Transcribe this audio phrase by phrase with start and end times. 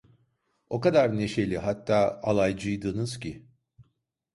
[0.69, 3.45] O kadar neşeli, hatta alaycıydınız ki…